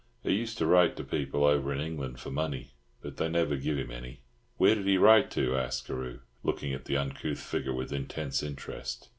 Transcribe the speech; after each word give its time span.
He 0.23 0.33
used 0.33 0.57
to 0.57 0.65
write 0.65 0.95
to 0.97 1.03
people 1.03 1.43
over 1.43 1.71
in 1.71 1.79
England 1.79 2.19
for 2.19 2.31
money, 2.31 2.73
but 3.03 3.17
they 3.17 3.29
never 3.29 3.55
giv 3.55 3.77
him 3.77 3.91
any." 3.91 4.21
"Where 4.57 4.73
did 4.73 4.87
he 4.87 4.97
write 4.97 5.29
to?" 5.37 5.55
asked 5.55 5.85
Carew, 5.85 6.21
looking 6.41 6.73
at 6.73 6.85
the 6.85 6.97
uncouth 6.97 7.39
figure 7.39 7.75
with 7.75 7.93
intense 7.93 8.41
interest. 8.41 9.09